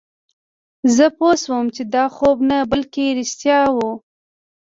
زه 0.95 1.05
پوه 1.17 1.33
شوم 1.43 1.65
چې 1.75 1.83
دا 1.95 2.05
خوب 2.15 2.37
نه 2.49 2.57
بلکې 2.71 3.15
رښتیا 3.19 3.59
وه 3.75 3.91